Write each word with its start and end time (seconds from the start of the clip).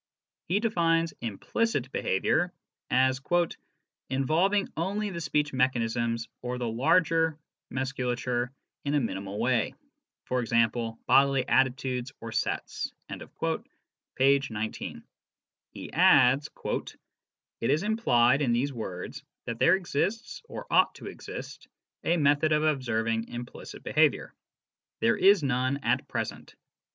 He 0.47 0.59
defines" 0.59 1.13
implicit 1.21 1.91
behaviour" 1.91 2.51
as" 2.89 3.21
involving 4.09 4.67
only 4.75 5.11
the 5.11 5.21
speech 5.21 5.53
mechanisms 5.53 6.27
(or 6.41 6.57
the 6.57 6.67
larger 6.67 7.37
musculature 7.69 8.51
in 8.83 8.95
a 8.95 8.99
minimal 8.99 9.37
way; 9.37 9.75
e.g., 10.31 10.65
bodily 11.05 11.47
attitudes 11.47 12.13
or 12.19 12.31
sets)" 12.31 12.91
(p. 14.15 14.41
19). 14.49 15.03
He 15.69 15.93
adds:" 15.93 16.49
It 17.61 17.69
is 17.69 17.83
implied 17.83 18.41
in 18.41 18.53
these 18.53 18.73
words 18.73 19.23
that 19.45 19.59
there 19.59 19.75
exists, 19.75 20.41
or 20.49 20.65
ought 20.73 20.95
to 20.95 21.05
exist, 21.05 21.67
a 22.03 22.17
method 22.17 22.51
of 22.51 22.63
observing 22.63 23.27
implicit 23.27 23.83
behaviour. 23.83 24.33
There 24.99 25.15
is 25.17 25.43
none 25.43 25.77
at 25.83 26.07
present. 26.07 26.55